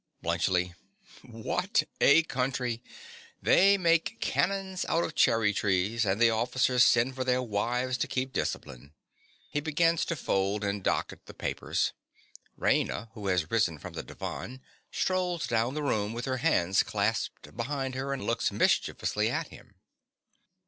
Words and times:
_)BLUNTSCHLI. 0.25 0.73
What 1.21 1.83
a 1.99 2.23
country! 2.23 2.81
They 3.39 3.77
make 3.77 4.19
cannons 4.19 4.83
out 4.89 5.03
of 5.03 5.13
cherry 5.13 5.53
trees; 5.53 6.05
and 6.07 6.19
the 6.19 6.31
officers 6.31 6.83
send 6.83 7.13
for 7.15 7.23
their 7.23 7.43
wives 7.43 7.97
to 7.99 8.07
keep 8.07 8.33
discipline! 8.33 8.93
(_He 9.53 9.63
begins 9.63 10.03
to 10.05 10.15
fold 10.15 10.63
and 10.63 10.83
docket 10.83 11.27
the 11.27 11.35
papers. 11.35 11.93
Raina, 12.59 13.11
who 13.13 13.27
has 13.27 13.51
risen 13.51 13.77
from 13.77 13.93
the 13.93 14.01
divan, 14.01 14.61
strolls 14.91 15.45
down 15.45 15.75
the 15.75 15.83
room 15.83 16.13
with 16.13 16.25
her 16.25 16.37
hands 16.37 16.81
clasped 16.81 17.55
behind 17.55 17.93
her, 17.93 18.11
and 18.11 18.23
looks 18.23 18.51
mischievously 18.51 19.29
at 19.29 19.49
him. 19.49 19.75